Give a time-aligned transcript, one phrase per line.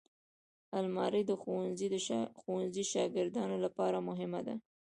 [0.79, 1.31] الماري د
[2.41, 4.55] ښوونځي شاګردانو لپاره مهمه ده